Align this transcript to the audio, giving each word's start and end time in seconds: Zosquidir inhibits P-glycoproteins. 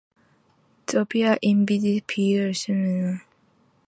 Zosquidir 0.91 1.37
inhibits 1.49 2.07
P-glycoproteins. 2.09 3.21